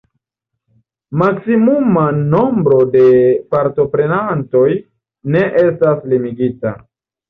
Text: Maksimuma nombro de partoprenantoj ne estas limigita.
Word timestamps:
Maksimuma 1.21 2.07
nombro 2.33 2.81
de 2.97 3.05
partoprenantoj 3.55 4.67
ne 5.39 5.49
estas 5.71 6.07
limigita. 6.13 6.79